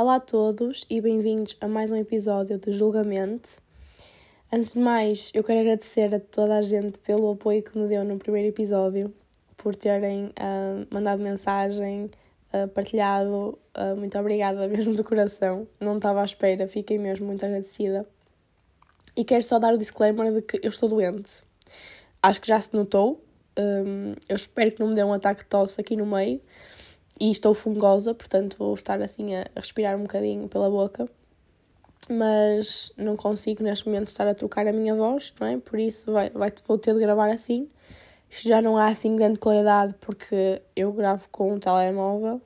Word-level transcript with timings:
Olá 0.00 0.14
a 0.14 0.20
todos 0.20 0.86
e 0.88 0.98
bem-vindos 0.98 1.54
a 1.60 1.68
mais 1.68 1.90
um 1.90 1.94
episódio 1.94 2.56
de 2.56 2.72
Julgamento. 2.72 3.50
Antes 4.50 4.72
de 4.72 4.78
mais, 4.78 5.30
eu 5.34 5.44
quero 5.44 5.60
agradecer 5.60 6.14
a 6.14 6.18
toda 6.18 6.56
a 6.56 6.62
gente 6.62 6.98
pelo 7.00 7.30
apoio 7.30 7.62
que 7.62 7.76
me 7.76 7.86
deu 7.86 8.02
no 8.02 8.16
primeiro 8.16 8.48
episódio, 8.48 9.12
por 9.58 9.76
terem 9.76 10.28
uh, 10.28 10.86
mandado 10.90 11.22
mensagem, 11.22 12.10
uh, 12.50 12.66
partilhado. 12.68 13.58
Uh, 13.76 13.94
muito 13.94 14.18
obrigada 14.18 14.66
mesmo 14.68 14.94
do 14.94 15.04
coração. 15.04 15.68
Não 15.78 15.96
estava 15.96 16.22
à 16.22 16.24
espera, 16.24 16.66
fiquei 16.66 16.96
mesmo 16.96 17.26
muito 17.26 17.44
agradecida. 17.44 18.06
E 19.14 19.22
quero 19.22 19.44
só 19.44 19.58
dar 19.58 19.74
o 19.74 19.76
disclaimer 19.76 20.32
de 20.32 20.40
que 20.40 20.60
eu 20.62 20.70
estou 20.70 20.88
doente. 20.88 21.42
Acho 22.22 22.40
que 22.40 22.48
já 22.48 22.58
se 22.58 22.74
notou. 22.74 23.22
Um, 23.58 24.14
eu 24.30 24.36
espero 24.36 24.72
que 24.72 24.80
não 24.80 24.88
me 24.88 24.94
dê 24.94 25.04
um 25.04 25.12
ataque 25.12 25.42
de 25.42 25.50
tosse 25.50 25.78
aqui 25.78 25.94
no 25.94 26.06
meio. 26.06 26.40
E 27.20 27.30
estou 27.30 27.52
fungosa, 27.52 28.14
portanto 28.14 28.56
vou 28.58 28.72
estar 28.74 29.00
assim 29.02 29.34
a, 29.36 29.46
respirar 29.54 29.96
um 29.96 30.02
bocadinho 30.02 30.48
pela 30.48 30.70
boca. 30.70 31.06
Mas 32.08 32.90
não 32.96 33.14
consigo 33.14 33.62
neste 33.62 33.86
momento 33.86 34.08
estar 34.08 34.26
a 34.26 34.34
trocar 34.34 34.66
a 34.66 34.72
minha 34.72 34.94
voz, 34.94 35.32
não 35.38 35.46
é? 35.46 35.58
Por 35.58 35.78
isso 35.78 36.10
vai, 36.12 36.30
vai, 36.30 36.52
vou 36.66 36.78
ter 36.78 36.94
de 36.94 37.00
gravar 37.00 37.30
assim. 37.30 37.68
Já 38.30 38.62
não 38.62 38.76
há 38.76 38.86
assim 38.88 39.16
grande 39.16 39.38
qualidade 39.38 39.94
porque 40.00 40.62
eu 40.74 40.92
gravo 40.92 41.28
com 41.30 41.52
um 41.52 41.58
telemóvel 41.58 42.40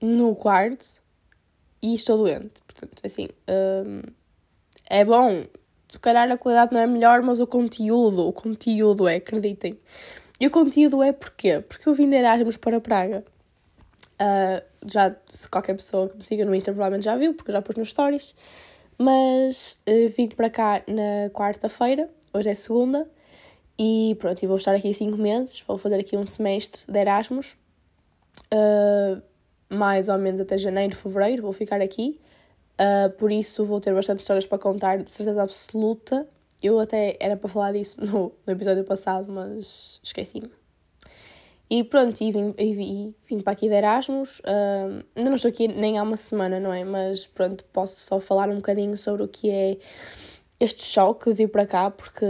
no 0.00 0.34
quarto 0.36 1.02
e 1.82 1.94
estou 1.94 2.18
doente. 2.18 2.54
Portanto, 2.66 3.00
assim, 3.04 3.28
um, 3.48 4.02
é 4.88 5.04
bom. 5.04 5.44
Se 5.88 5.98
calhar 6.00 6.30
a 6.30 6.36
qualidade 6.36 6.72
não 6.72 6.80
é 6.80 6.86
melhor, 6.86 7.22
mas 7.22 7.40
o 7.40 7.46
conteúdo, 7.46 8.26
o 8.26 8.32
conteúdo 8.32 9.08
é, 9.08 9.16
acreditem. 9.16 9.78
E 10.38 10.46
o 10.46 10.50
conteúdo 10.50 11.02
é 11.02 11.12
porquê? 11.12 11.60
Porque 11.60 11.88
eu 11.88 11.94
vim 11.94 12.08
de 12.08 12.16
Erasmus 12.16 12.56
para 12.56 12.80
Praga. 12.80 13.24
Uh, 14.20 14.64
já, 14.86 15.14
se 15.28 15.48
qualquer 15.48 15.74
pessoa 15.74 16.08
que 16.08 16.16
me 16.16 16.22
siga 16.22 16.44
no 16.44 16.54
Insta 16.54 16.72
provavelmente 16.72 17.04
já 17.04 17.16
viu, 17.16 17.34
porque 17.34 17.52
já 17.52 17.60
pus 17.60 17.76
nos 17.76 17.90
stories. 17.90 18.34
Mas 18.98 19.80
uh, 19.86 20.08
vim 20.16 20.28
para 20.28 20.48
cá 20.48 20.82
na 20.86 21.30
quarta-feira, 21.30 22.08
hoje 22.32 22.48
é 22.48 22.54
segunda, 22.54 23.08
e 23.78 24.16
pronto, 24.18 24.42
e 24.42 24.46
vou 24.46 24.56
estar 24.56 24.74
aqui 24.74 24.92
cinco 24.94 25.18
meses, 25.18 25.62
vou 25.66 25.76
fazer 25.76 25.96
aqui 25.96 26.16
um 26.16 26.24
semestre 26.24 26.82
de 26.90 26.98
Erasmus, 26.98 27.56
uh, 28.52 29.22
mais 29.68 30.08
ou 30.08 30.16
menos 30.16 30.40
até 30.40 30.56
janeiro, 30.56 30.96
fevereiro, 30.96 31.42
vou 31.42 31.52
ficar 31.52 31.80
aqui. 31.80 32.18
Uh, 32.78 33.10
por 33.16 33.32
isso 33.32 33.64
vou 33.64 33.80
ter 33.80 33.94
bastante 33.94 34.20
histórias 34.20 34.46
para 34.46 34.58
contar, 34.58 35.02
de 35.02 35.10
certeza 35.10 35.42
absoluta. 35.42 36.26
Eu 36.62 36.78
até 36.78 37.16
era 37.20 37.36
para 37.36 37.48
falar 37.48 37.72
disso 37.72 38.00
no, 38.04 38.32
no 38.46 38.52
episódio 38.52 38.84
passado, 38.84 39.30
mas 39.30 40.00
esqueci-me. 40.02 40.50
E 41.68 41.82
pronto, 41.82 42.20
e 42.20 42.30
vim, 42.30 42.54
e 42.56 43.14
vim, 43.28 43.40
para 43.40 43.52
aqui 43.52 43.68
de 43.68 43.74
Erasmus. 43.74 44.38
Uh, 44.40 45.04
ainda 45.16 45.30
não 45.30 45.34
estou 45.34 45.48
aqui 45.48 45.66
nem 45.66 45.98
há 45.98 46.02
uma 46.02 46.16
semana, 46.16 46.60
não 46.60 46.72
é? 46.72 46.84
Mas 46.84 47.26
pronto, 47.26 47.64
posso 47.72 48.00
só 48.00 48.20
falar 48.20 48.48
um 48.48 48.56
bocadinho 48.56 48.96
sobre 48.96 49.24
o 49.24 49.28
que 49.28 49.50
é 49.50 49.76
este 50.60 50.84
choque 50.84 51.30
de 51.30 51.34
vir 51.34 51.48
para 51.48 51.66
cá, 51.66 51.90
porque 51.90 52.24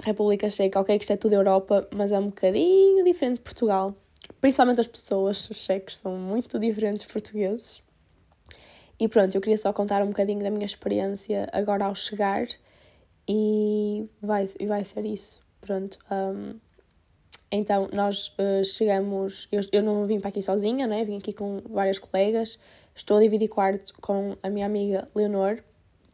República 0.00 0.48
Checa, 0.48 0.80
ok, 0.80 0.96
que 0.96 1.04
isto 1.04 1.12
é 1.12 1.16
tudo 1.16 1.34
Europa, 1.34 1.88
mas 1.92 2.12
é 2.12 2.18
um 2.18 2.26
bocadinho 2.26 3.04
diferente 3.04 3.38
de 3.38 3.42
Portugal. 3.42 3.94
Principalmente 4.40 4.80
as 4.80 4.86
pessoas, 4.86 5.50
os 5.50 5.56
cheques 5.58 5.96
são 5.98 6.16
muito 6.16 6.58
diferentes 6.58 7.04
portugueses. 7.04 7.82
E 8.98 9.08
pronto, 9.08 9.34
eu 9.34 9.40
queria 9.40 9.58
só 9.58 9.72
contar 9.72 10.02
um 10.02 10.08
bocadinho 10.08 10.42
da 10.42 10.50
minha 10.50 10.66
experiência 10.66 11.48
agora 11.52 11.86
ao 11.86 11.94
chegar 11.94 12.46
e 13.26 14.08
vai, 14.22 14.44
vai 14.66 14.84
ser 14.84 15.04
isso. 15.04 15.42
Pronto. 15.60 15.98
Um, 16.10 16.58
então, 17.50 17.88
nós 17.92 18.28
uh, 18.38 18.64
chegamos. 18.64 19.48
Eu, 19.50 19.60
eu 19.72 19.82
não 19.82 20.04
vim 20.06 20.20
para 20.20 20.28
aqui 20.28 20.40
sozinha, 20.40 20.86
né? 20.86 21.04
Vim 21.04 21.18
aqui 21.18 21.32
com 21.32 21.60
várias 21.68 21.98
colegas. 21.98 22.58
Estou 22.94 23.16
a 23.16 23.20
dividir 23.20 23.48
quarto 23.48 23.92
com 24.00 24.36
a 24.42 24.48
minha 24.48 24.66
amiga 24.66 25.08
Leonor. 25.14 25.58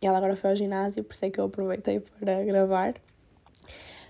Ela 0.01 0.19
agora 0.19 0.37
foi 0.37 0.51
ao 0.51 0.57
ginásio, 0.57 1.03
por 1.03 1.15
isso 1.15 1.25
é 1.25 1.31
que 1.31 1.41
eu 1.41 1.47
aproveitei 1.47 2.01
para 2.01 2.43
gravar. 2.45 2.95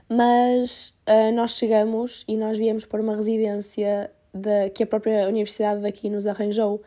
Mas 0.08 0.96
uh, 1.08 1.34
nós 1.34 1.52
chegamos 1.52 2.24
e 2.28 2.36
nós 2.36 2.58
viemos 2.58 2.84
para 2.84 3.00
uma 3.00 3.16
residência 3.16 4.10
de, 4.32 4.70
que 4.70 4.82
a 4.82 4.86
própria 4.86 5.26
universidade 5.26 5.80
daqui 5.80 6.08
nos 6.08 6.26
arranjou. 6.26 6.82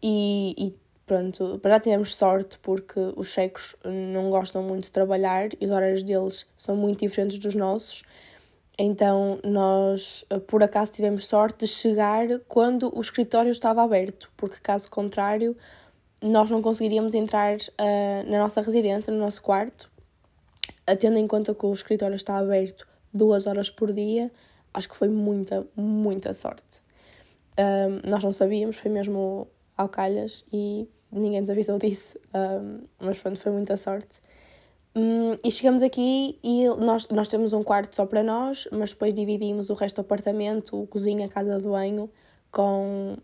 E, 0.00 0.54
e 0.56 0.74
pronto, 1.04 1.60
já 1.64 1.80
tivemos 1.80 2.14
sorte 2.14 2.58
porque 2.58 3.00
os 3.16 3.28
checos 3.28 3.74
não 3.84 4.30
gostam 4.30 4.62
muito 4.62 4.84
de 4.84 4.90
trabalhar 4.92 5.48
e 5.60 5.64
os 5.64 5.70
horários 5.70 6.02
deles 6.02 6.46
são 6.56 6.76
muito 6.76 7.00
diferentes 7.00 7.38
dos 7.38 7.56
nossos. 7.56 8.04
Então, 8.78 9.40
nós, 9.42 10.24
por 10.46 10.62
acaso, 10.62 10.92
tivemos 10.92 11.26
sorte 11.26 11.64
de 11.64 11.66
chegar 11.66 12.26
quando 12.46 12.96
o 12.96 13.00
escritório 13.00 13.50
estava 13.50 13.82
aberto, 13.82 14.30
porque, 14.36 14.60
caso 14.62 14.88
contrário, 14.88 15.56
nós 16.22 16.48
não 16.48 16.62
conseguiríamos 16.62 17.12
entrar 17.12 17.56
uh, 17.56 18.30
na 18.30 18.38
nossa 18.38 18.60
residência, 18.60 19.12
no 19.12 19.18
nosso 19.18 19.42
quarto. 19.42 19.90
Tendo 21.00 21.18
em 21.18 21.26
conta 21.26 21.54
que 21.54 21.66
o 21.66 21.72
escritório 21.72 22.14
está 22.14 22.38
aberto 22.38 22.86
duas 23.12 23.46
horas 23.46 23.68
por 23.68 23.92
dia, 23.92 24.30
acho 24.72 24.88
que 24.88 24.96
foi 24.96 25.08
muita, 25.08 25.66
muita 25.76 26.32
sorte. 26.32 26.80
Um, 27.58 28.08
nós 28.08 28.22
não 28.22 28.32
sabíamos, 28.32 28.76
foi 28.76 28.90
mesmo 28.90 29.48
ao 29.76 29.88
calhas 29.88 30.44
e 30.52 30.88
ninguém 31.10 31.40
nos 31.40 31.50
avisou 31.50 31.78
disso, 31.80 32.18
um, 32.34 32.84
mas 33.00 33.18
pronto, 33.18 33.38
foi 33.38 33.52
muita 33.52 33.76
sorte. 33.76 34.20
Hum, 35.00 35.38
e 35.44 35.50
chegamos 35.52 35.80
aqui 35.80 36.40
e 36.42 36.66
nós, 36.70 37.08
nós 37.10 37.28
temos 37.28 37.52
um 37.52 37.62
quarto 37.62 37.94
só 37.94 38.04
para 38.04 38.20
nós, 38.20 38.66
mas 38.72 38.90
depois 38.90 39.14
dividimos 39.14 39.70
o 39.70 39.74
resto 39.74 39.94
do 39.94 40.00
apartamento, 40.00 40.88
cozinha, 40.88 41.28
casa 41.28 41.56
de 41.56 41.68
banho, 41.68 42.10
com 42.50 43.16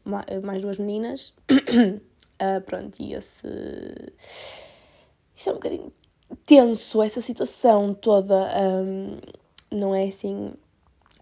mais 0.44 0.62
duas 0.62 0.78
meninas. 0.78 1.34
uh, 1.50 2.60
pronto, 2.64 3.02
e 3.02 3.14
esse. 3.14 3.48
Isso 5.34 5.48
é 5.48 5.52
um 5.52 5.56
bocadinho 5.56 5.92
tenso, 6.46 7.02
essa 7.02 7.20
situação 7.20 7.92
toda. 7.92 8.48
Um, 8.56 9.18
não 9.76 9.92
é 9.92 10.04
assim. 10.04 10.52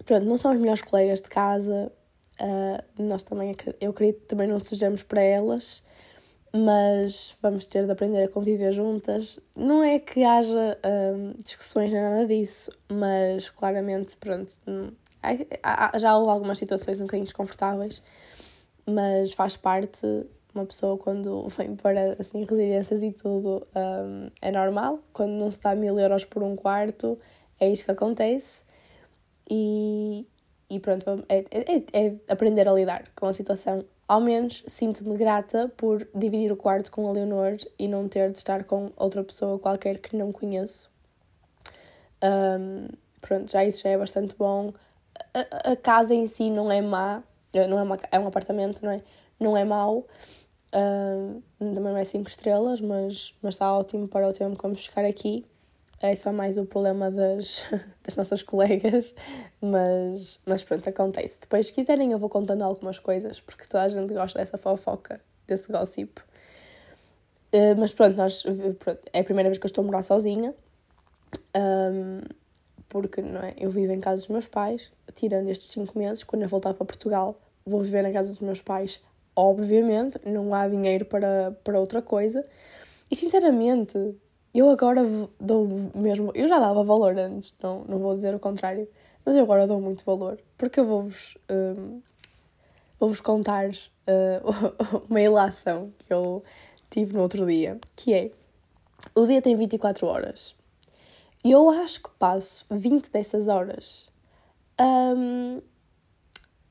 Pronto, 0.05 0.27
não 0.27 0.37
são 0.37 0.51
as 0.51 0.59
melhores 0.61 0.83
colegas 0.83 1.23
de 1.23 1.31
casa. 1.31 1.91
Uh, 2.39 3.03
nós 3.03 3.23
também, 3.23 3.57
eu 3.81 3.91
acredito 3.91 4.27
também 4.27 4.47
não 4.47 4.59
sejamos 4.59 5.03
para 5.03 5.23
elas 5.23 5.83
mas 6.53 7.37
vamos 7.41 7.65
ter 7.65 7.87
de 7.87 7.93
aprender 7.93 8.25
a 8.25 8.29
conviver 8.29 8.73
juntas. 8.73 9.41
Não 9.57 9.83
é 9.83 9.99
que 9.99 10.23
haja 10.23 10.79
hum, 10.85 11.33
discussões 11.43 11.91
nem 11.91 12.03
nada 12.03 12.27
disso, 12.27 12.71
mas 12.91 13.49
claramente, 13.49 14.17
pronto, 14.17 14.53
hum, 14.67 14.91
já 15.99 16.17
houve 16.17 16.31
algumas 16.31 16.59
situações 16.59 17.01
um 17.01 17.05
bocadinho 17.05 17.25
desconfortáveis, 17.25 18.03
mas 18.87 19.33
faz 19.33 19.57
parte. 19.57 20.07
Uma 20.55 20.67
pessoa, 20.67 20.99
quando 20.99 21.49
vem 21.57 21.75
para 21.75 22.17
assim, 22.19 22.45
residências 22.45 23.03
e 23.03 23.11
tudo, 23.11 23.67
um, 23.75 24.29
é 24.43 24.53
normal. 24.53 24.99
Quando 25.13 25.33
não 25.33 25.51
se 25.51 25.61
dá 25.63 25.75
mil 25.75 25.99
euros 25.99 26.27
por 26.27 26.43
um 26.43 26.55
quarto, 26.55 27.19
é 27.59 27.71
isto 27.71 27.87
que 27.87 27.91
acontece. 27.91 28.63
E, 29.49 30.27
e 30.69 30.79
pronto, 30.81 31.25
é, 31.29 31.45
é, 31.51 32.05
é 32.05 32.15
aprender 32.29 32.69
a 32.69 32.73
lidar 32.73 33.05
com 33.17 33.27
a 33.27 33.33
situação 33.33 33.85
ao 34.13 34.21
menos 34.21 34.63
sinto-me 34.67 35.17
grata 35.17 35.73
por 35.75 36.07
dividir 36.15 36.53
o 36.53 36.57
quarto 36.57 36.91
com 36.91 37.09
a 37.09 37.13
Leonor 37.13 37.57
e 37.79 37.89
não 37.89 38.07
ter 38.07 38.31
de 38.31 38.37
estar 38.37 38.63
com 38.65 38.93
outra 38.95 39.25
pessoa 39.25 39.59
qualquer 39.59 40.01
que 40.01 40.15
não 40.15 40.31
conheço. 40.31 40.93
Um, 42.23 42.89
pronto, 43.23 43.51
já 43.51 43.65
isso 43.65 43.83
já 43.83 43.89
é 43.89 43.97
bastante 43.97 44.35
bom. 44.37 44.75
A, 45.33 45.71
a, 45.73 45.77
casa 45.77 46.13
em 46.13 46.27
si 46.27 46.51
não 46.51 46.71
é 46.71 46.83
má, 46.83 47.23
eh, 47.55 47.67
não 47.67 47.79
é, 47.79 47.83
uma, 47.83 47.99
é 48.11 48.19
um 48.19 48.27
apartamento, 48.27 48.85
não 48.85 48.93
é? 48.93 49.01
Não 49.41 49.57
é 49.57 49.65
mau. 49.65 50.07
Um, 50.75 51.41
também 51.59 51.83
não 51.93 51.97
é 51.97 52.05
5 52.05 52.29
estrelas, 52.29 52.83
mas, 52.83 53.35
mas 53.41 53.55
está 53.55 53.73
ótimo 53.73 54.07
para 54.09 54.29
o 54.29 54.33
tempo 54.35 54.57
que 54.57 54.63
vamos 54.63 54.85
ficar 54.85 55.07
aqui 55.07 55.47
é 56.03 56.15
só 56.17 56.33
mais 56.33 56.59
o 56.59 56.67
problema 56.67 57.11
das, 57.11 57.65
das 58.03 58.17
nossas 58.17 58.43
colegas, 58.43 59.15
mas, 59.61 60.41
mas 60.45 60.65
pronto, 60.65 60.89
acontece. 60.89 61.41
Depois, 61.41 61.69
se 61.69 61.73
quiserem, 61.73 62.11
eu 62.11 62.19
vou 62.19 62.29
contando 62.29 62.63
algumas 62.63 62.99
coisas, 62.99 63.41
porque 63.41 63.65
toda 63.67 63.85
a 63.85 63.89
gente 63.89 64.13
gosta 64.13 64.39
dessa 64.39 64.59
fofoca, 64.59 65.21
desse 65.47 65.71
gossip. 65.71 66.21
Uh, 67.53 67.79
mas 67.79 67.95
pronto, 67.95 68.17
nós, 68.17 68.43
pronto, 68.79 68.99
é 69.13 69.21
a 69.21 69.25
primeira 69.25 69.49
vez 69.49 69.59
que 69.59 69.65
eu 69.65 69.69
estou 69.69 69.83
a 69.83 69.87
morar 69.87 70.03
sozinha, 70.03 70.55
um, 71.57 72.21
porque 72.89 73.23
não 73.23 73.41
é, 73.41 73.55
eu 73.59 73.71
vivo 73.71 73.93
em 73.93 74.01
casa 74.01 74.23
dos 74.23 74.29
meus 74.29 74.47
pais, 74.47 74.93
tirando 75.15 75.49
estes 75.49 75.69
5 75.69 75.97
meses, 75.97 76.25
quando 76.25 76.43
eu 76.43 76.49
voltar 76.49 76.75
para 76.75 76.85
Portugal, 76.85 77.41
vou 77.65 77.81
viver 77.81 78.03
na 78.03 78.11
casa 78.11 78.29
dos 78.29 78.41
meus 78.41 78.61
pais, 78.61 79.01
obviamente, 79.37 80.19
não 80.25 80.53
há 80.53 80.67
dinheiro 80.67 81.05
para, 81.05 81.53
para 81.63 81.79
outra 81.79 82.03
coisa. 82.03 82.45
E 83.11 83.17
sinceramente, 83.17 84.17
eu 84.59 84.69
agora 84.69 85.03
dou 85.41 85.67
mesmo. 85.95 86.31
Eu 86.35 86.47
já 86.49 86.59
dava 86.59 86.85
valor 86.85 87.17
antes, 87.19 87.55
não, 87.63 87.85
não 87.89 87.99
vou 87.99 88.15
dizer 88.15 88.35
o 88.35 88.39
contrário, 88.39 88.89
mas 89.25 89.37
eu 89.37 89.43
agora 89.43 89.67
dou 89.67 89.81
muito 89.81 90.05
valor, 90.05 90.39
porque 90.59 90.81
eu 90.81 90.85
vou-vos. 90.85 91.39
Um, 91.51 92.03
vou-vos 93.01 93.21
contar 93.21 93.71
uh, 93.71 95.05
uma 95.09 95.21
ilação 95.21 95.93
que 95.99 96.13
eu 96.13 96.43
tive 96.91 97.15
no 97.15 97.23
outro 97.23 97.47
dia, 97.47 97.79
que 97.97 98.13
é. 98.13 98.31
O 99.15 99.27
dia 99.27 99.43
tem 99.43 99.57
24 99.57 100.07
horas. 100.07 100.55
E 101.45 101.51
eu 101.51 101.69
acho 101.71 102.03
que 102.03 102.11
passo 102.19 102.65
20 102.71 103.11
dessas 103.11 103.49
horas. 103.49 104.09
Um, 104.81 105.61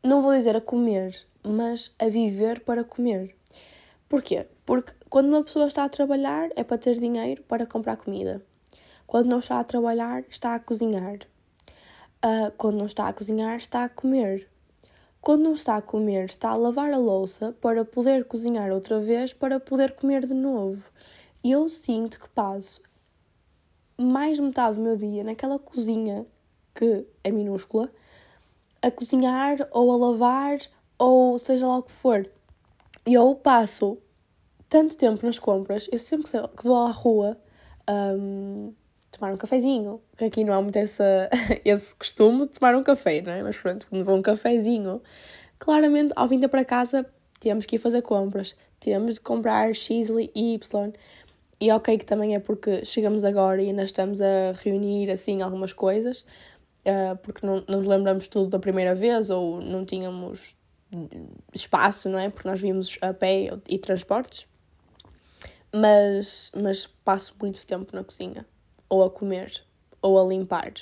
não 0.02 0.22
vou 0.22 0.34
dizer 0.34 0.56
a 0.56 0.62
comer, 0.62 1.28
mas 1.44 1.94
a 2.00 2.08
viver 2.08 2.62
para 2.62 2.84
comer. 2.84 3.36
Porquê? 4.12 4.46
Porque 4.66 4.92
quando 5.10 5.30
uma 5.30 5.42
pessoa 5.42 5.68
está 5.68 5.86
a 5.86 5.90
trabalhar 5.90 6.50
é 6.58 6.66
para 6.66 6.78
ter 6.78 7.00
dinheiro 7.00 7.42
para 7.44 7.66
comprar 7.66 7.96
comida. 7.96 8.46
Quando 9.08 9.30
não 9.30 9.40
está 9.40 9.58
a 9.58 9.64
trabalhar, 9.64 10.26
está 10.30 10.54
a 10.54 10.60
cozinhar. 10.60 11.20
Uh, 12.22 12.52
quando 12.58 12.76
não 12.76 12.88
está 12.88 13.08
a 13.08 13.14
cozinhar, 13.14 13.56
está 13.56 13.86
a 13.86 13.90
comer. 13.90 14.50
Quando 15.22 15.44
não 15.44 15.54
está 15.54 15.78
a 15.78 15.82
comer, 15.82 16.26
está 16.26 16.50
a 16.50 16.58
lavar 16.58 16.92
a 16.92 16.98
louça 16.98 17.56
para 17.62 17.86
poder 17.86 18.26
cozinhar 18.26 18.70
outra 18.74 19.00
vez, 19.00 19.32
para 19.32 19.62
poder 19.62 19.94
comer 19.94 20.28
de 20.28 20.34
novo. 20.34 20.84
Eu 21.42 21.70
sinto 21.70 22.20
que 22.20 22.28
passo 22.28 22.82
mais 23.98 24.38
metade 24.40 24.76
do 24.76 24.82
meu 24.82 24.98
dia 24.98 25.24
naquela 25.24 25.58
cozinha 25.58 26.26
que 26.76 27.08
é 27.24 27.32
minúscula, 27.32 27.90
a 28.82 28.92
cozinhar 28.92 29.70
ou 29.72 29.90
a 29.90 29.96
lavar 29.96 30.58
ou 31.00 31.40
seja 31.40 31.66
lá 31.66 31.78
o 31.78 31.84
que 31.84 31.94
for. 31.94 32.30
E 33.06 33.14
eu 33.14 33.34
passo 33.36 33.98
tanto 34.70 34.96
tempo 34.96 35.26
nas 35.26 35.40
compras, 35.40 35.90
eu 35.92 36.00
sempre 36.00 36.32
que 36.56 36.64
vou 36.64 36.78
à 36.78 36.92
rua 36.92 37.38
um, 37.90 38.74
tomar 39.12 39.34
um 39.34 39.38
cafezinho, 39.38 40.02
que 40.16 40.26
aqui 40.26 40.44
não 40.44 40.54
há 40.54 40.62
muito 40.62 40.78
essa, 40.78 41.30
esse 41.66 41.96
costume 41.96 42.48
de 42.48 42.60
tomar 42.60 42.76
um 42.76 42.84
café, 42.84 43.22
não 43.22 43.32
é? 43.32 43.44
Mas 43.44 43.58
pronto, 43.58 43.88
quando 43.90 44.06
vou 44.06 44.16
um 44.16 44.22
cafezinho, 44.22 45.02
claramente 45.60 46.14
ao 46.16 46.28
vir 46.28 46.48
para 46.48 46.64
casa 46.64 47.06
temos 47.40 47.66
que 47.66 47.76
ir 47.76 47.80
fazer 47.80 48.04
compras, 48.04 48.56
temos 48.80 49.16
de 49.16 49.22
comprar 49.22 49.74
X 49.74 50.10
e 50.10 50.32
Y. 50.56 50.94
E 51.60 51.72
ok 51.72 51.98
que 51.98 52.06
também 52.06 52.36
é 52.36 52.40
porque 52.40 52.86
chegamos 52.86 53.26
agora 53.26 53.62
e 53.62 53.68
ainda 53.68 53.84
estamos 53.84 54.22
a 54.22 54.52
reunir 54.64 55.12
assim 55.12 55.42
algumas 55.42 55.74
coisas, 55.74 56.22
uh, 56.86 57.18
porque 57.22 57.46
não, 57.46 57.64
não 57.68 57.80
nos 57.80 57.88
lembramos 57.88 58.28
tudo 58.28 58.50
da 58.50 58.60
primeira 58.60 58.96
vez 58.96 59.30
ou 59.30 59.60
não 59.60 59.86
tínhamos 59.86 60.56
espaço, 61.54 62.10
não 62.10 62.20
é? 62.20 62.30
Porque 62.30 62.48
nós 62.48 62.60
vimos 62.60 62.98
a 63.02 63.14
pé 63.14 63.50
e 63.68 63.78
transportes. 63.78 64.48
Mas, 65.74 66.52
mas 66.56 66.86
passo 66.86 67.36
muito 67.40 67.66
tempo 67.66 67.96
na 67.96 68.04
cozinha 68.04 68.46
ou 68.90 69.04
a 69.04 69.10
comer, 69.10 69.64
ou 70.02 70.20
a 70.20 70.28
limpar. 70.28 70.74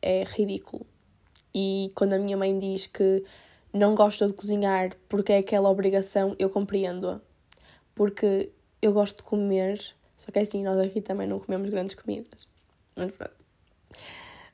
É 0.00 0.24
ridículo. 0.24 0.84
E 1.54 1.92
quando 1.94 2.14
a 2.14 2.18
minha 2.18 2.36
mãe 2.36 2.58
diz 2.58 2.86
que 2.86 3.24
não 3.72 3.94
gosta 3.94 4.26
de 4.26 4.32
cozinhar 4.32 4.96
porque 5.08 5.32
é 5.32 5.38
aquela 5.38 5.70
obrigação, 5.70 6.34
eu 6.40 6.50
compreendo-a. 6.50 7.20
Porque 7.94 8.50
eu 8.80 8.92
gosto 8.92 9.18
de 9.18 9.22
comer, 9.22 9.80
só 10.16 10.32
que 10.32 10.40
é 10.40 10.42
assim, 10.42 10.64
nós 10.64 10.76
aqui 10.78 11.00
também 11.00 11.28
não 11.28 11.38
comemos 11.38 11.70
grandes 11.70 11.94
comidas. 11.94 12.48
Mas 12.96 13.12
pronto. 13.12 13.34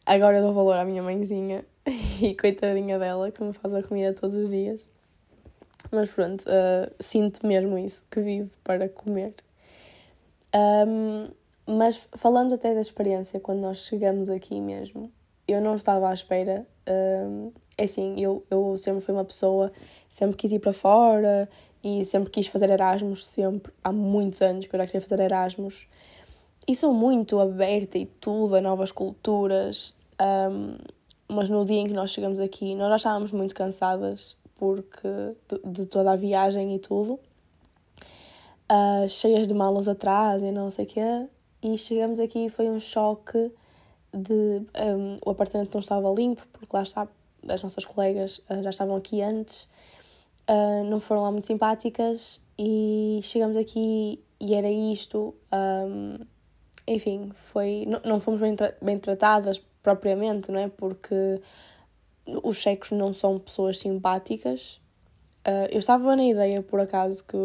Agora 0.05 0.38
eu 0.38 0.43
dou 0.43 0.52
valor 0.52 0.76
à 0.76 0.84
minha 0.84 1.02
mãezinha 1.02 1.64
e 2.20 2.34
coitadinha 2.34 2.99
dela 2.99 3.31
que 3.31 3.43
me 3.43 3.55
faz 3.55 3.75
a 3.75 3.82
comida 3.82 4.12
todos 4.12 4.37
os 4.37 4.50
dias. 4.50 4.87
Mas 5.90 6.11
pronto, 6.11 6.43
uh, 6.43 6.94
sinto 7.00 7.46
mesmo 7.46 7.79
isso, 7.79 8.05
que 8.11 8.20
vivo 8.20 8.50
para 8.62 8.88
comer. 8.88 9.35
Um, 10.55 11.29
mas 11.67 12.00
falando 12.14 12.55
até 12.55 12.75
da 12.75 12.81
experiência, 12.81 13.40
quando 13.40 13.61
nós 13.61 13.79
chegamos 13.79 14.29
aqui 14.29 14.61
mesmo, 14.61 15.11
eu 15.46 15.61
não 15.61 15.75
estava 15.75 16.08
à 16.08 16.12
espera. 16.12 16.67
Um, 16.88 17.52
é 17.76 17.85
assim, 17.85 18.20
eu, 18.20 18.44
eu 18.50 18.76
sempre 18.76 19.00
fui 19.00 19.14
uma 19.14 19.25
pessoa, 19.25 19.73
sempre 20.08 20.37
quis 20.37 20.52
ir 20.52 20.58
para 20.58 20.73
fora 20.73 21.49
e 21.82 22.05
sempre 22.05 22.31
quis 22.31 22.46
fazer 22.49 22.70
Erasmus, 22.70 23.26
sempre, 23.26 23.73
há 23.82 23.93
muitos 23.93 24.43
anos 24.43 24.67
que 24.67 24.75
eu 24.75 24.79
já 24.79 24.87
queria 24.87 25.00
fazer 25.00 25.20
Erasmus. 25.20 25.88
E 26.67 26.76
sou 26.76 26.93
muito 26.93 27.41
aberta 27.41 27.96
e 27.96 28.05
tudo 28.05 28.56
a 28.56 28.61
novas 28.61 28.93
culturas, 28.93 29.94
um, 30.50 30.76
mas 31.26 31.49
no 31.49 31.64
dia 31.64 31.81
em 31.81 31.87
que 31.87 31.94
nós 31.94 32.11
chegamos 32.11 32.41
aqui, 32.41 32.75
nós 32.75 32.88
já 32.91 32.96
estávamos 32.96 33.32
muito 33.32 33.55
cansadas 33.55 34.37
porque 34.58 35.08
de, 35.49 35.72
de 35.72 35.87
toda 35.87 36.12
a 36.12 36.16
viagem 36.16 36.75
e 36.75 36.78
tudo, 36.78 37.19
uh, 38.70 39.08
cheias 39.08 39.46
de 39.46 39.55
malas 39.55 39.88
atrás 39.88 40.43
e 40.43 40.50
não 40.50 40.69
sei 40.69 40.84
o 40.84 40.88
quê 40.88 41.26
e 41.62 41.76
chegamos 41.78 42.20
aqui 42.20 42.46
e 42.46 42.50
foi 42.50 42.69
um 42.69 42.78
choque 42.78 43.50
de 44.12 44.62
um, 44.76 45.19
o 45.25 45.31
apartamento 45.31 45.75
não 45.75 45.81
estava 45.81 46.10
limpo 46.10 46.46
porque 46.52 46.76
lá 46.76 46.82
está 46.82 47.08
as 47.49 47.62
nossas 47.62 47.84
colegas 47.84 48.38
uh, 48.50 48.62
já 48.62 48.70
estavam 48.70 48.96
aqui 48.96 49.22
antes 49.22 49.69
uh, 50.49 50.84
não 50.84 51.00
foram 51.00 51.22
lá 51.22 51.31
muito 51.31 51.46
simpáticas 51.46 52.43
e 52.58 53.20
chegamos 53.22 53.56
aqui 53.56 54.22
e 54.40 54.55
era 54.55 54.70
isto 54.70 55.34
um, 55.52 56.19
enfim 56.87 57.31
foi 57.32 57.87
não, 57.87 58.00
não 58.05 58.20
fomos 58.20 58.40
bem, 58.40 58.55
tra 58.55 58.75
bem 58.81 58.99
tratadas 58.99 59.60
propriamente 59.82 60.50
não 60.50 60.58
é? 60.58 60.69
Porque 60.69 61.40
os 62.42 62.56
checos 62.56 62.90
não 62.90 63.12
são 63.12 63.38
pessoas 63.38 63.78
simpáticas 63.78 64.80
uh, 65.46 65.69
eu 65.70 65.78
estava 65.78 66.14
na 66.14 66.25
ideia 66.25 66.62
por 66.62 66.80
acaso 66.80 67.25
que 67.25 67.36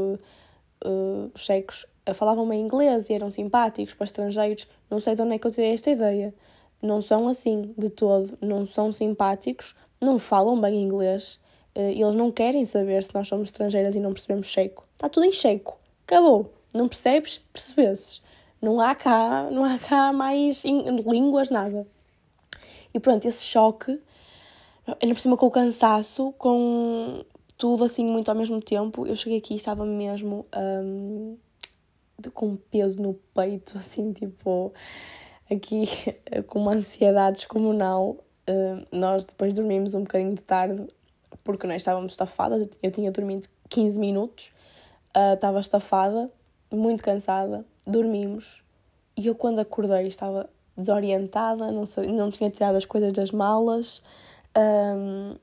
os 1.34 1.46
checos 1.46 1.86
falavam 2.14 2.46
bem 2.46 2.60
inglês 2.60 3.10
e 3.10 3.14
eram 3.14 3.30
simpáticos 3.30 3.94
para 3.94 4.04
estrangeiros. 4.04 4.68
Não 4.90 5.00
sei 5.00 5.16
de 5.16 5.22
onde 5.22 5.36
é 5.36 5.40
que 5.40 5.48
eu 5.48 5.52
tirei 5.52 5.72
esta 5.72 5.90
ideia. 5.90 6.34
Não 6.82 7.00
são 7.00 7.30
assim 7.30 7.74
de 7.78 7.90
todo, 7.90 8.38
não 8.42 8.66
são 8.66 8.92
simpáticos, 8.92 9.74
não 10.02 10.20
falam 10.20 10.60
bem 10.60 10.82
inglês 10.82 11.40
e 11.74 12.02
eles 12.02 12.16
não 12.16 12.30
querem 12.30 12.66
saber 12.66 13.02
se 13.04 13.16
nós 13.16 13.30
somos 13.30 13.48
estrangeiras 13.48 13.96
e 13.96 14.02
não 14.02 14.12
percebemos 14.12 14.48
checo. 14.48 14.86
Está 14.94 15.08
tudo 15.08 15.26
em 15.26 15.32
checo. 15.32 15.80
Acabou. 16.06 16.54
Não 16.74 16.90
percebes? 16.90 17.38
Percebesses. 17.54 18.22
Não 18.62 18.82
há 18.82 18.94
cá, 18.94 19.48
não 19.50 19.64
há 19.64 19.78
cá 19.78 20.12
mais 20.12 20.66
línguas, 20.66 21.50
nada. 21.50 21.88
E 22.94 23.00
pronto, 23.00 23.26
esse 23.26 23.46
choque, 23.46 23.98
ainda 25.02 25.16
por 25.16 25.20
cima 25.20 25.38
com 25.38 25.48
o 25.48 25.52
cansaço, 25.52 26.34
com 26.38 27.24
tudo 27.58 27.84
assim 27.84 28.06
muito 28.06 28.30
ao 28.30 28.36
mesmo 28.36 28.62
tempo, 28.62 29.06
eu 29.08 29.16
cheguei 29.16 29.38
aqui 29.38 29.54
e 29.54 29.58
estava 29.58 29.86
mesmo. 29.86 30.46
Um, 30.56 31.38
com 32.34 32.56
peso 32.56 33.02
no 33.02 33.16
peito, 33.34 33.78
assim, 33.80 34.14
tipo, 34.14 34.74
aqui 35.52 35.86
com 36.48 36.60
uma 36.60 36.74
ansiedade 36.74 37.38
descomunal. 37.38 38.18
Uh, 38.48 38.86
nós 38.92 39.26
depois 39.26 39.54
dormimos 39.54 39.94
um 39.94 40.02
bocadinho 40.02 40.36
de 40.36 40.42
tarde 40.42 40.86
porque 41.44 41.66
nós 41.66 41.78
estávamos 41.78 42.14
estafadas. 42.14 42.68
Eu 42.82 42.92
tinha 42.92 43.12
dormido 43.12 43.48
15 43.70 44.00
minutos, 44.00 44.52
uh, 45.16 45.34
estava 45.34 45.60
estafada, 45.60 46.30
muito 46.72 47.04
cansada. 47.04 47.66
Dormimos 47.86 48.64
e 49.16 49.28
eu, 49.28 49.36
quando 49.36 49.60
acordei, 49.60 50.08
estava 50.08 50.50
desorientada, 50.76 51.72
não, 51.72 51.86
sabia, 51.86 52.12
não 52.12 52.32
tinha 52.32 52.50
tirado 52.50 52.76
as 52.76 52.86
coisas 52.86 53.14
das 53.14 53.32
malas. 53.32 54.02
Um, 54.56 55.36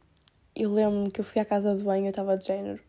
eu 0.55 0.73
lembro-me 0.73 1.11
que 1.11 1.21
eu 1.21 1.25
fui 1.25 1.41
à 1.41 1.45
casa 1.45 1.75
de 1.75 1.83
banho, 1.83 2.07
eu 2.07 2.11
estava 2.11 2.37
de 2.37 2.47
género 2.47 2.81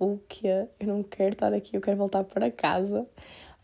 o 0.00 0.18
que 0.28 0.48
Eu 0.48 0.86
não 0.86 1.02
quero 1.02 1.34
estar 1.34 1.52
aqui, 1.52 1.76
eu 1.76 1.80
quero 1.80 1.96
voltar 1.96 2.24
para 2.24 2.50
casa. 2.50 3.06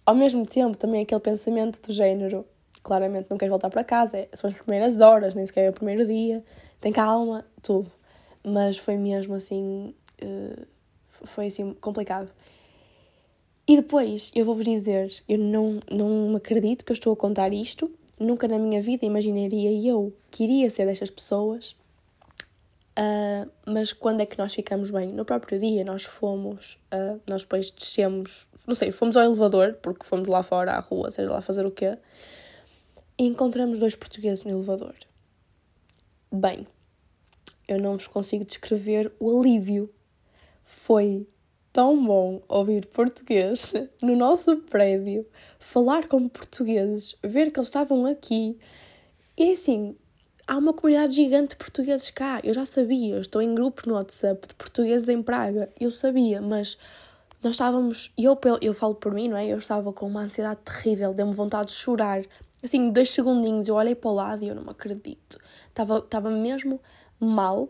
Ao 0.04 0.14
mesmo 0.14 0.46
tempo, 0.46 0.76
também 0.76 1.02
aquele 1.02 1.20
pensamento 1.20 1.80
do 1.80 1.92
género, 1.92 2.44
claramente 2.82 3.28
não 3.30 3.38
quero 3.38 3.50
voltar 3.50 3.70
para 3.70 3.82
casa, 3.82 4.18
é, 4.18 4.28
são 4.34 4.48
as 4.48 4.54
primeiras 4.54 5.00
horas, 5.00 5.34
nem 5.34 5.46
sequer 5.46 5.62
é 5.62 5.70
o 5.70 5.72
primeiro 5.72 6.06
dia, 6.06 6.44
tem 6.80 6.92
calma, 6.92 7.44
tudo. 7.62 7.90
Mas 8.44 8.76
foi 8.76 8.96
mesmo 8.96 9.34
assim, 9.34 9.94
uh, 10.22 10.66
foi 11.24 11.46
assim 11.46 11.74
complicado. 11.80 12.30
E 13.66 13.76
depois, 13.76 14.30
eu 14.34 14.44
vou-vos 14.44 14.64
dizer, 14.64 15.10
eu 15.28 15.38
não, 15.38 15.80
não 15.90 16.28
me 16.28 16.36
acredito 16.36 16.84
que 16.84 16.92
eu 16.92 16.94
estou 16.94 17.12
a 17.12 17.16
contar 17.16 17.52
isto, 17.52 17.90
nunca 18.20 18.46
na 18.46 18.58
minha 18.58 18.80
vida 18.80 19.04
imaginaria 19.04 19.72
eu 19.90 20.12
que 20.30 20.44
iria 20.44 20.70
ser 20.70 20.86
destas 20.86 21.10
pessoas 21.10 21.74
Uh, 22.98 23.50
mas 23.66 23.92
quando 23.92 24.22
é 24.22 24.26
que 24.26 24.38
nós 24.38 24.54
ficamos 24.54 24.90
bem? 24.90 25.12
No 25.12 25.24
próprio 25.24 25.58
dia 25.58 25.84
nós 25.84 26.04
fomos, 26.04 26.78
uh, 26.94 27.20
nós 27.28 27.42
depois 27.42 27.70
descemos, 27.70 28.48
não 28.66 28.74
sei, 28.74 28.90
fomos 28.90 29.16
ao 29.18 29.24
elevador, 29.24 29.74
porque 29.82 30.06
fomos 30.06 30.26
lá 30.26 30.42
fora 30.42 30.72
à 30.72 30.80
rua, 30.80 31.10
seja 31.10 31.30
lá 31.30 31.42
fazer 31.42 31.66
o 31.66 31.70
quê, 31.70 31.98
e 33.18 33.26
encontramos 33.26 33.80
dois 33.80 33.94
portugueses 33.94 34.44
no 34.44 34.50
elevador. 34.50 34.94
Bem, 36.32 36.66
eu 37.68 37.78
não 37.78 37.96
vos 37.96 38.06
consigo 38.06 38.44
descrever 38.44 39.12
o 39.18 39.40
alívio. 39.40 39.92
Foi 40.64 41.28
tão 41.72 42.02
bom 42.02 42.42
ouvir 42.48 42.86
português 42.86 43.74
no 44.02 44.16
nosso 44.16 44.56
prédio, 44.56 45.26
falar 45.58 46.08
com 46.08 46.28
portugueses, 46.28 47.14
ver 47.22 47.52
que 47.52 47.58
eles 47.58 47.68
estavam 47.68 48.06
aqui. 48.06 48.58
E 49.36 49.52
assim, 49.52 49.96
há 50.46 50.56
uma 50.56 50.72
comunidade 50.72 51.14
gigante 51.14 51.50
de 51.50 51.56
portugueses 51.56 52.08
cá. 52.10 52.40
Eu 52.44 52.54
já 52.54 52.64
sabia, 52.64 53.16
eu 53.16 53.20
estou 53.20 53.42
em 53.42 53.54
grupos 53.54 53.84
no 53.84 53.94
WhatsApp 53.94 54.46
de 54.46 54.54
portugueses 54.54 55.08
em 55.08 55.22
Praga. 55.22 55.70
Eu 55.78 55.90
sabia, 55.90 56.40
mas 56.40 56.78
nós 57.42 57.54
estávamos. 57.54 58.12
Eu, 58.16 58.38
eu 58.60 58.72
falo 58.72 58.94
por 58.94 59.12
mim, 59.12 59.28
não 59.28 59.36
é? 59.36 59.46
Eu 59.46 59.58
estava 59.58 59.92
com 59.92 60.06
uma 60.06 60.22
ansiedade 60.22 60.60
terrível, 60.64 61.12
deu-me 61.12 61.34
vontade 61.34 61.70
de 61.70 61.74
chorar. 61.74 62.22
Assim, 62.62 62.90
dois 62.90 63.10
segundinhos, 63.10 63.68
eu 63.68 63.74
olhei 63.74 63.94
para 63.94 64.10
o 64.10 64.14
lado 64.14 64.44
e 64.44 64.48
eu 64.48 64.54
não 64.54 64.62
me 64.62 64.70
acredito. 64.70 65.38
Estava, 65.68 65.98
estava 65.98 66.30
mesmo 66.30 66.80
mal. 67.18 67.68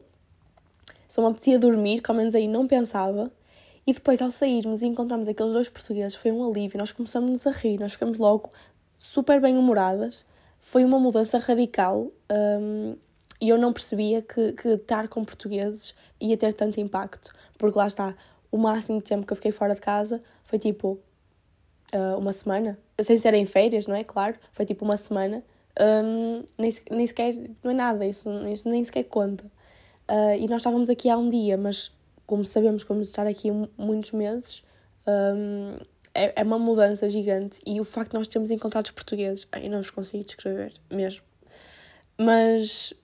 Só 1.08 1.22
me 1.22 1.28
apetecia 1.28 1.58
dormir, 1.58 2.02
que 2.02 2.10
ao 2.10 2.16
menos 2.16 2.34
aí 2.34 2.46
não 2.46 2.66
pensava. 2.66 3.30
E 3.86 3.92
depois, 3.92 4.20
ao 4.20 4.30
sairmos 4.30 4.82
e 4.82 4.86
encontrarmos 4.86 5.28
aqueles 5.28 5.52
dois 5.52 5.68
portugueses, 5.68 6.16
foi 6.16 6.32
um 6.32 6.44
alívio. 6.48 6.78
Nós 6.78 6.92
começamos 6.92 7.46
a 7.46 7.52
rir, 7.52 7.78
nós 7.78 7.92
ficamos 7.92 8.18
logo 8.18 8.50
super 8.96 9.40
bem-humoradas 9.40 10.26
foi 10.66 10.84
uma 10.84 10.98
mudança 10.98 11.38
radical 11.38 12.10
um, 12.28 12.96
e 13.40 13.48
eu 13.50 13.56
não 13.56 13.72
percebia 13.72 14.20
que, 14.20 14.52
que 14.52 14.70
estar 14.70 15.06
com 15.06 15.24
portugueses 15.24 15.94
ia 16.20 16.36
ter 16.36 16.52
tanto 16.52 16.80
impacto, 16.80 17.32
porque 17.56 17.78
lá 17.78 17.86
está, 17.86 18.16
o 18.50 18.58
máximo 18.58 18.98
de 18.98 19.04
tempo 19.04 19.24
que 19.24 19.32
eu 19.32 19.36
fiquei 19.36 19.52
fora 19.52 19.76
de 19.76 19.80
casa 19.80 20.20
foi 20.42 20.58
tipo 20.58 20.98
uh, 21.94 22.18
uma 22.18 22.32
semana. 22.32 22.76
Sem 23.00 23.16
ser 23.16 23.32
em 23.34 23.46
férias, 23.46 23.86
não 23.86 23.94
é? 23.94 24.02
Claro, 24.02 24.34
foi 24.50 24.66
tipo 24.66 24.84
uma 24.84 24.96
semana. 24.96 25.44
Um, 25.80 26.42
nem, 26.58 26.72
nem 26.90 27.06
sequer, 27.06 27.36
não 27.62 27.70
é 27.70 27.74
nada, 27.74 28.04
isso, 28.04 28.28
isso 28.48 28.68
nem 28.68 28.84
sequer 28.84 29.04
conta. 29.04 29.44
Uh, 30.10 30.34
e 30.36 30.48
nós 30.48 30.62
estávamos 30.62 30.90
aqui 30.90 31.08
há 31.08 31.16
um 31.16 31.28
dia, 31.28 31.56
mas 31.56 31.94
como 32.26 32.44
sabemos 32.44 32.82
vamos 32.82 33.08
estar 33.08 33.28
aqui 33.28 33.52
muitos 33.78 34.10
meses, 34.10 34.64
um, 35.06 35.76
é, 36.16 36.32
é 36.36 36.42
uma 36.42 36.58
mudança 36.58 37.08
gigante. 37.08 37.60
E 37.66 37.80
o 37.80 37.84
facto 37.84 38.12
de 38.12 38.18
nós 38.18 38.28
termos 38.28 38.50
encontrado 38.50 38.86
os 38.86 38.90
portugueses, 38.90 39.46
eu 39.62 39.70
não 39.70 39.78
vos 39.78 39.90
consigo 39.90 40.24
descrever 40.24 40.72
mesmo. 40.90 41.22
Mas, 42.18 42.94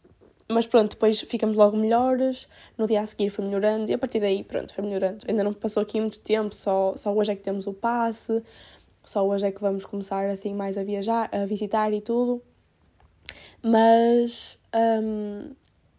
mas 0.48 0.66
pronto, 0.66 0.92
depois 0.92 1.20
ficamos 1.20 1.56
logo 1.56 1.76
melhores, 1.76 2.48
no 2.78 2.86
dia 2.86 3.00
a 3.00 3.06
seguir 3.06 3.30
foi 3.30 3.44
melhorando 3.44 3.90
e 3.90 3.94
a 3.94 3.98
partir 3.98 4.20
daí, 4.20 4.42
pronto, 4.42 4.72
foi 4.72 4.82
melhorando. 4.82 5.24
Ainda 5.28 5.44
não 5.44 5.52
passou 5.52 5.82
aqui 5.82 6.00
muito 6.00 6.18
tempo, 6.20 6.54
só, 6.54 6.94
só 6.96 7.12
hoje 7.14 7.32
é 7.32 7.36
que 7.36 7.42
temos 7.42 7.66
o 7.66 7.74
passe, 7.74 8.42
só 9.04 9.26
hoje 9.26 9.46
é 9.46 9.52
que 9.52 9.60
vamos 9.60 9.84
começar 9.84 10.28
assim 10.30 10.54
mais 10.54 10.78
a 10.78 10.82
viajar, 10.82 11.28
a 11.32 11.44
visitar 11.44 11.92
e 11.92 12.00
tudo. 12.00 12.42
Mas 13.62 14.58
um, 14.74 15.54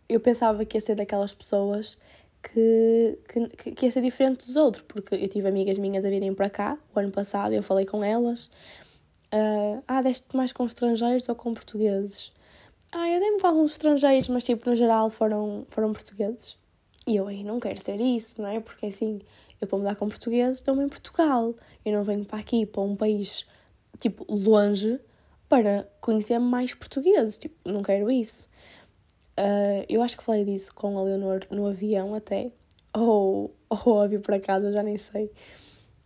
eu 0.09 0.19
pensava 0.19 0.65
que 0.65 0.77
ia 0.77 0.81
ser 0.81 0.95
daquelas 0.95 1.33
pessoas 1.33 1.97
que, 2.43 3.17
que, 3.57 3.71
que 3.71 3.85
ia 3.85 3.91
ser 3.91 4.01
diferente 4.01 4.45
dos 4.45 4.55
outros, 4.55 4.83
porque 4.87 5.15
eu 5.15 5.27
tive 5.29 5.47
amigas 5.47 5.77
minhas 5.77 6.03
a 6.03 6.09
virem 6.09 6.33
para 6.33 6.49
cá 6.49 6.77
o 6.93 6.99
ano 6.99 7.11
passado 7.11 7.53
eu 7.53 7.63
falei 7.63 7.85
com 7.85 8.03
elas. 8.03 8.47
Uh, 9.33 9.81
ah, 9.87 10.01
deste 10.03 10.35
mais 10.35 10.53
com 10.53 10.63
estrangeiros 10.63 11.27
ou 11.27 11.35
com 11.35 11.53
portugueses? 11.53 12.31
Ah, 12.91 13.09
eu 13.09 13.19
dei-me 13.19 13.39
com 13.39 13.47
alguns 13.47 13.71
estrangeiros, 13.71 14.27
mas 14.27 14.43
tipo, 14.43 14.69
no 14.69 14.75
geral 14.75 15.09
foram, 15.09 15.65
foram 15.69 15.91
portugueses. 15.91 16.57
E 17.07 17.15
eu 17.15 17.27
aí 17.27 17.43
não 17.43 17.59
quero 17.59 17.81
ser 17.81 17.99
isso, 17.99 18.41
não 18.41 18.49
é? 18.49 18.59
Porque 18.59 18.85
assim, 18.85 19.19
eu 19.59 19.67
para 19.67 19.77
mudar 19.79 19.95
com 19.95 20.07
portugueses 20.07 20.61
dou-me 20.61 20.83
em 20.83 20.89
Portugal. 20.89 21.55
Eu 21.83 21.93
não 21.93 22.03
venho 22.03 22.23
para 22.23 22.39
aqui, 22.39 22.65
para 22.65 22.81
um 22.83 22.95
país 22.95 23.47
tipo 23.99 24.25
longe, 24.29 24.99
para 25.49 25.89
conhecer 25.99 26.37
mais 26.37 26.75
portugueses. 26.75 27.39
Tipo, 27.39 27.55
não 27.67 27.81
quero 27.81 28.11
isso. 28.11 28.47
Uh, 29.37 29.83
eu 29.89 30.01
acho 30.03 30.15
que 30.15 30.23
falei 30.23 30.45
disso 30.45 30.73
com 30.75 30.97
a 30.97 31.03
Leonor 31.03 31.41
no 31.49 31.65
avião 31.65 32.13
até, 32.13 32.51
ou, 32.93 33.53
ou 33.69 33.79
óbvio 33.87 34.19
por 34.21 34.33
acaso, 34.33 34.67
eu 34.67 34.71
já 34.71 34.83
nem 34.83 34.97
sei. 34.97 35.31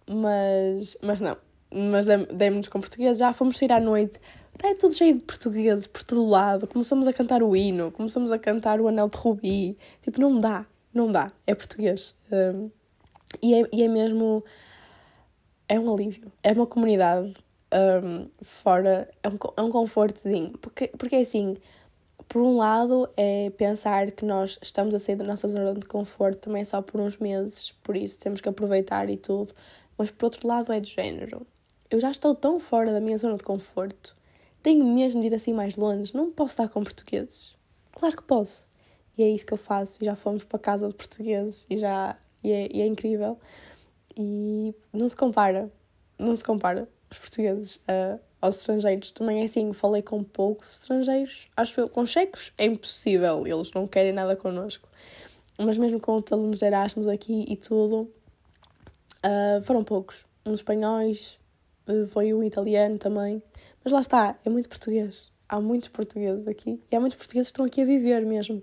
Mas, 0.09 0.97
mas 1.01 1.19
não, 1.19 1.37
mas 1.69 2.05
demos-nos 2.33 2.69
com 2.69 2.79
português, 2.79 3.17
já 3.17 3.33
fomos 3.33 3.57
sair 3.57 3.73
à 3.73 3.79
noite, 3.79 4.19
está 4.53 4.73
tudo 4.75 4.93
cheio 4.93 5.17
de 5.17 5.23
portugueses 5.23 5.87
por 5.87 6.03
todo 6.03 6.25
lado, 6.25 6.67
começamos 6.67 7.07
a 7.07 7.13
cantar 7.13 7.43
o 7.43 7.55
hino, 7.55 7.91
começamos 7.91 8.31
a 8.31 8.39
cantar 8.39 8.79
o 8.79 8.87
Anel 8.87 9.09
de 9.09 9.17
Rubi, 9.17 9.77
tipo, 10.01 10.21
não 10.21 10.39
dá, 10.39 10.65
não 10.93 11.11
dá, 11.11 11.27
é 11.45 11.53
português. 11.53 12.15
Um, 12.31 12.71
e, 13.41 13.55
é, 13.55 13.67
e 13.73 13.83
é 13.83 13.87
mesmo, 13.89 14.43
é 15.67 15.77
um 15.77 15.93
alívio, 15.93 16.31
é 16.41 16.53
uma 16.53 16.65
comunidade 16.65 17.33
um, 18.03 18.29
fora, 18.41 19.09
é 19.21 19.27
um, 19.27 19.37
é 19.57 19.61
um 19.61 19.69
confortozinho, 19.69 20.57
porque, 20.59 20.87
porque 20.97 21.17
é 21.17 21.21
assim 21.21 21.57
por 22.27 22.41
um 22.41 22.57
lado, 22.57 23.09
é 23.15 23.49
pensar 23.51 24.11
que 24.11 24.25
nós 24.25 24.59
estamos 24.61 24.93
a 24.93 24.99
sair 24.99 25.15
da 25.15 25.23
nossa 25.23 25.47
zona 25.47 25.73
de 25.73 25.85
conforto 25.85 26.39
também 26.39 26.65
só 26.65 26.81
por 26.81 26.99
uns 26.99 27.17
meses, 27.17 27.71
por 27.83 27.95
isso 27.95 28.19
temos 28.19 28.41
que 28.41 28.49
aproveitar 28.49 29.09
e 29.09 29.17
tudo. 29.17 29.53
Mas 29.97 30.11
por 30.11 30.25
outro 30.25 30.47
lado, 30.47 30.71
é 30.71 30.79
de 30.79 30.93
género. 30.93 31.47
Eu 31.89 31.99
já 31.99 32.11
estou 32.11 32.35
tão 32.35 32.59
fora 32.59 32.91
da 32.91 32.99
minha 32.99 33.17
zona 33.17 33.37
de 33.37 33.43
conforto, 33.43 34.15
tenho 34.61 34.83
mesmo 34.85 35.21
de 35.21 35.27
ir 35.27 35.33
assim 35.33 35.53
mais 35.53 35.77
longe, 35.77 36.13
não 36.13 36.29
posso 36.31 36.53
estar 36.53 36.67
com 36.67 36.83
portugueses. 36.83 37.55
Claro 37.93 38.17
que 38.17 38.23
posso. 38.23 38.69
E 39.17 39.23
é 39.23 39.29
isso 39.29 39.45
que 39.45 39.53
eu 39.53 39.57
faço. 39.57 40.03
Já 40.03 40.15
fomos 40.15 40.43
para 40.43 40.59
casa 40.59 40.87
de 40.87 40.93
portugueses 40.93 41.65
e 41.69 41.77
já 41.77 42.17
e 42.43 42.51
é, 42.51 42.67
e 42.71 42.81
é 42.81 42.85
incrível. 42.85 43.39
E 44.15 44.75
não 44.91 45.07
se 45.07 45.15
compara, 45.15 45.71
não 46.17 46.35
se 46.35 46.43
compara 46.43 46.87
os 47.09 47.17
portugueses 47.17 47.79
a, 47.87 48.19
aos 48.41 48.57
estrangeiros. 48.57 49.11
Também 49.11 49.41
é 49.41 49.45
assim, 49.45 49.73
falei 49.73 50.01
com 50.01 50.23
poucos 50.23 50.73
estrangeiros, 50.73 51.47
acho 51.55 51.79
eu, 51.79 51.89
com 51.89 52.05
checos 52.05 52.51
é 52.57 52.65
impossível, 52.65 53.45
eles 53.47 53.71
não 53.71 53.87
querem 53.87 54.11
nada 54.11 54.35
connosco. 54.35 54.87
Mas 55.57 55.77
mesmo 55.77 55.99
com 55.99 56.15
os 56.15 56.31
alunos 56.31 56.59
de 56.59 56.65
Erasmus 56.65 57.07
aqui 57.07 57.45
e 57.47 57.55
tudo, 57.55 58.11
uh, 59.25 59.61
foram 59.63 59.83
poucos. 59.83 60.25
Uns 60.45 60.59
espanhóis, 60.59 61.39
uh, 61.89 62.07
foi 62.07 62.33
um 62.33 62.43
italiano 62.43 62.97
também. 62.97 63.41
Mas 63.83 63.91
lá 63.91 63.99
está, 63.99 64.37
é 64.45 64.49
muito 64.49 64.69
português. 64.69 65.31
Há 65.49 65.59
muitos 65.59 65.89
portugueses 65.89 66.47
aqui 66.47 66.79
e 66.91 66.95
há 66.95 66.99
muitos 66.99 67.17
portugueses 67.17 67.51
que 67.51 67.53
estão 67.53 67.65
aqui 67.65 67.81
a 67.81 67.85
viver 67.85 68.23
mesmo. 68.25 68.61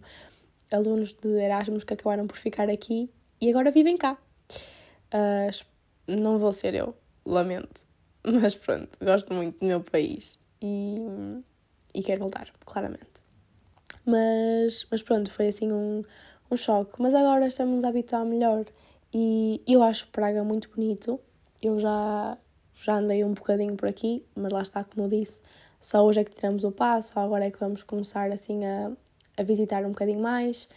Alunos 0.71 1.14
de 1.14 1.28
Erasmus 1.28 1.83
que 1.83 1.95
acabaram 1.95 2.26
por 2.26 2.37
ficar 2.37 2.69
aqui 2.69 3.11
e 3.40 3.50
agora 3.50 3.71
vivem 3.71 3.97
cá. 3.97 4.16
Uh, 5.12 5.64
não 6.07 6.38
vou 6.38 6.52
ser 6.52 6.75
eu, 6.75 6.95
lamento. 7.25 7.87
Mas 8.25 8.54
pronto, 8.54 8.90
gosto 9.02 9.33
muito 9.35 9.61
do 9.61 9.66
meu 9.66 9.83
país 9.83 10.38
e, 10.61 10.97
e 11.93 12.02
quero 12.02 12.21
voltar, 12.21 12.50
claramente. 12.64 13.23
Mas, 14.07 14.87
mas 14.90 15.02
pronto, 15.02 15.31
foi 15.31 15.49
assim 15.49 15.71
um, 15.71 16.02
um 16.50 16.57
choque. 16.57 17.00
Mas 17.00 17.14
agora 17.14 17.47
estamos 17.47 17.85
a 17.85 17.88
habituar 17.88 18.25
melhor 18.25 18.64
e 19.12 19.62
eu 19.66 19.83
acho 19.83 20.09
Praga 20.09 20.43
muito 20.43 20.71
bonito. 20.71 21.21
Eu 21.61 21.78
já, 21.78 22.38
já 22.75 22.97
andei 22.97 23.25
um 23.25 23.33
bocadinho 23.33 23.76
por 23.76 23.88
aqui, 23.88 24.25
mas 24.35 24.52
lá 24.52 24.62
está, 24.62 24.85
como 24.85 25.07
eu 25.07 25.11
disse, 25.11 25.40
só 25.81 26.04
hoje 26.04 26.21
é 26.21 26.25
que 26.25 26.35
tiramos 26.35 26.64
o 26.64 26.73
passo, 26.73 27.19
agora 27.19 27.45
é 27.45 27.50
que 27.50 27.61
vamos 27.61 27.83
começar 27.83 28.31
assim 28.33 28.64
a, 28.64 28.93
a 29.37 29.43
visitar 29.43 29.85
um 29.85 29.90
bocadinho 29.90 30.21
mais. 30.21 30.69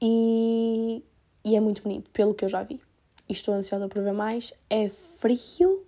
E, 0.00 1.04
e 1.44 1.56
é 1.56 1.60
muito 1.60 1.82
bonito, 1.82 2.10
pelo 2.10 2.34
que 2.34 2.44
eu 2.44 2.48
já 2.48 2.62
vi. 2.62 2.80
E 3.28 3.32
estou 3.32 3.54
ansiosa 3.54 3.88
por 3.88 4.02
ver 4.02 4.12
mais. 4.12 4.52
É 4.68 4.88
frio, 4.88 5.83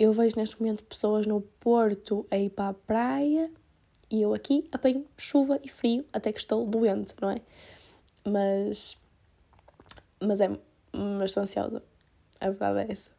eu 0.00 0.14
vejo 0.14 0.36
neste 0.36 0.58
momento 0.58 0.82
pessoas 0.84 1.26
no 1.26 1.42
Porto 1.42 2.26
a 2.30 2.38
ir 2.38 2.48
para 2.48 2.70
a 2.70 2.72
praia 2.74 3.50
e 4.10 4.22
eu 4.22 4.32
aqui 4.32 4.66
apanho 4.72 5.04
chuva 5.16 5.60
e 5.62 5.68
frio 5.68 6.06
até 6.10 6.32
que 6.32 6.40
estou 6.40 6.66
doente, 6.66 7.14
não 7.20 7.30
é? 7.30 7.40
Mas. 8.24 8.96
Mas 10.18 10.40
é. 10.40 10.48
Mas 10.92 11.30
estou 11.30 11.42
ansiosa. 11.42 11.82
A 12.40 12.46
verdade 12.46 12.88
é 12.88 12.92
essa. 12.92 13.10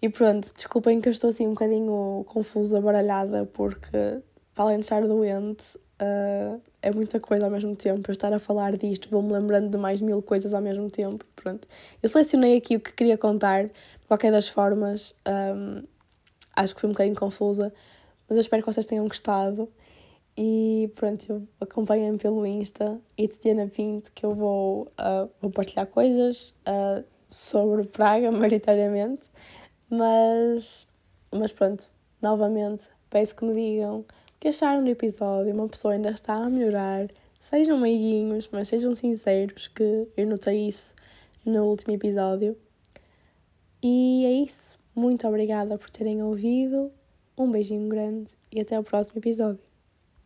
E 0.00 0.08
pronto, 0.08 0.52
desculpem 0.54 0.98
que 1.00 1.08
eu 1.08 1.12
estou 1.12 1.28
assim 1.28 1.46
um 1.46 1.50
bocadinho 1.50 2.24
confusa, 2.26 2.80
baralhada, 2.80 3.44
porque 3.52 4.22
para 4.54 4.64
além 4.64 4.78
de 4.78 4.86
estar 4.86 5.06
doente, 5.06 5.76
uh, 5.76 6.60
é 6.80 6.90
muita 6.90 7.20
coisa 7.20 7.44
ao 7.44 7.50
mesmo 7.50 7.76
tempo. 7.76 8.10
Eu 8.10 8.12
estar 8.12 8.32
a 8.32 8.38
falar 8.38 8.76
disto, 8.78 9.10
vou-me 9.10 9.32
lembrando 9.32 9.68
de 9.68 9.76
mais 9.76 10.00
mil 10.00 10.22
coisas 10.22 10.54
ao 10.54 10.62
mesmo 10.62 10.90
tempo. 10.90 11.24
Pronto. 11.36 11.68
Eu 12.02 12.08
selecionei 12.08 12.56
aqui 12.56 12.76
o 12.76 12.80
que 12.80 12.92
queria 12.94 13.18
contar, 13.18 13.68
qualquer 14.10 14.32
das 14.32 14.48
formas, 14.48 15.14
um, 15.24 15.84
acho 16.56 16.74
que 16.74 16.80
foi 16.80 16.90
um 16.90 16.92
bocadinho 16.92 17.14
confusa, 17.14 17.72
mas 18.28 18.36
eu 18.36 18.40
espero 18.40 18.60
que 18.60 18.72
vocês 18.72 18.84
tenham 18.84 19.06
gostado. 19.06 19.68
E 20.36 20.90
pronto, 20.96 21.46
acompanhem-me 21.60 22.18
pelo 22.18 22.44
Insta, 22.44 23.00
It's 23.16 23.38
Diana 23.38 23.68
Pinto, 23.68 24.10
que 24.10 24.26
eu 24.26 24.34
vou, 24.34 24.88
uh, 24.98 25.30
vou 25.40 25.52
partilhar 25.52 25.86
coisas 25.86 26.56
uh, 26.66 27.04
sobre 27.28 27.84
Praga, 27.84 28.32
maioritariamente. 28.32 29.22
Mas, 29.88 30.88
mas 31.30 31.52
pronto, 31.52 31.88
novamente, 32.20 32.88
peço 33.08 33.36
que 33.36 33.44
me 33.44 33.54
digam 33.54 34.00
o 34.00 34.06
que 34.40 34.48
acharam 34.48 34.82
do 34.82 34.90
episódio. 34.90 35.54
Uma 35.54 35.68
pessoa 35.68 35.94
ainda 35.94 36.10
está 36.10 36.34
a 36.34 36.50
melhorar. 36.50 37.06
Sejam 37.38 37.78
meiguinhos, 37.78 38.48
mas 38.50 38.66
sejam 38.66 38.92
sinceros, 38.96 39.68
que 39.68 40.08
eu 40.16 40.26
notei 40.26 40.66
isso 40.66 40.96
no 41.44 41.66
último 41.66 41.94
episódio. 41.94 42.56
E 43.82 44.24
é 44.26 44.32
isso. 44.32 44.78
Muito 44.94 45.26
obrigada 45.26 45.78
por 45.78 45.88
terem 45.88 46.22
ouvido. 46.22 46.92
Um 47.36 47.50
beijinho 47.50 47.88
grande 47.88 48.30
e 48.52 48.60
até 48.60 48.78
o 48.78 48.82
próximo 48.82 49.18
episódio. 49.18 49.69